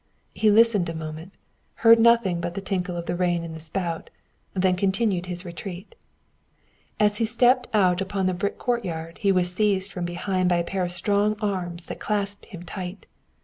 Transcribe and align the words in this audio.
He 0.33 0.49
listened 0.49 0.89
a 0.89 0.95
moment, 0.95 1.33
heard 1.85 1.99
nothing 1.99 2.41
but 2.41 2.55
the 2.55 2.59
tinkle 2.61 2.97
of 2.97 3.05
the 3.05 3.15
rain 3.15 3.43
in 3.43 3.53
the 3.53 3.59
spout, 3.59 4.09
then 4.55 4.75
continued 4.75 5.27
his 5.27 5.45
retreat. 5.45 5.93
As 6.99 7.17
he 7.17 7.25
stepped 7.27 7.67
out 7.71 8.01
upon 8.01 8.25
the 8.25 8.33
brick 8.33 8.57
courtyard 8.57 9.19
he 9.19 9.31
was 9.31 9.53
seized 9.53 9.91
from 9.93 10.05
behind 10.05 10.49
by 10.49 10.57
a 10.57 10.63
pair 10.63 10.81
of 10.83 10.91
strong 10.91 11.35
arms 11.39 11.83
that 11.83 11.99
clasped 11.99 12.47
him 12.47 12.63
tight. 12.63 13.05